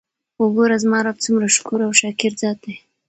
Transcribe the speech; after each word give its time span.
وګوره! 0.41 0.77
زما 0.83 0.99
رب 1.05 1.17
څومره 1.25 1.47
شکور 1.55 1.79
او 1.85 1.91
شاکر 1.99 2.33
ذات 2.41 2.57
دی!!؟ 2.63 2.73